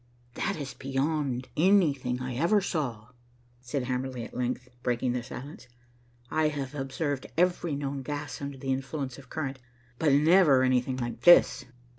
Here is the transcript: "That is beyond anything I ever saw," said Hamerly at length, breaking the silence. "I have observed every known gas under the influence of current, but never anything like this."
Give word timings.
"That 0.33 0.55
is 0.57 0.73
beyond 0.73 1.47
anything 1.55 2.23
I 2.23 2.33
ever 2.33 2.59
saw," 2.59 3.09
said 3.59 3.83
Hamerly 3.83 4.23
at 4.25 4.35
length, 4.35 4.67
breaking 4.81 5.11
the 5.13 5.21
silence. 5.21 5.67
"I 6.31 6.47
have 6.47 6.73
observed 6.73 7.27
every 7.37 7.75
known 7.75 8.01
gas 8.01 8.41
under 8.41 8.57
the 8.57 8.73
influence 8.73 9.19
of 9.19 9.29
current, 9.29 9.59
but 9.99 10.11
never 10.11 10.63
anything 10.63 10.97
like 10.97 11.21
this." 11.21 11.65